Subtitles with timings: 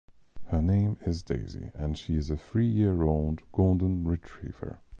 [0.47, 4.79] Her name is Daisy and she is a three-year-old Golden Retriever.